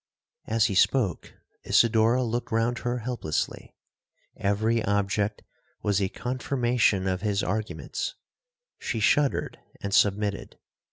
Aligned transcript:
'As 0.47 0.65
he 0.65 0.73
spoke, 0.73 1.35
Isidora 1.63 2.23
looked 2.23 2.51
round 2.51 2.79
her 2.79 2.97
helplessly—every 3.01 4.83
object 4.83 5.43
was 5.83 6.01
a 6.01 6.09
confirmation 6.09 7.05
of 7.05 7.21
his 7.21 7.43
arguments—she 7.43 8.99
shuddered 8.99 9.59
and 9.79 9.93
submitted. 9.93 10.57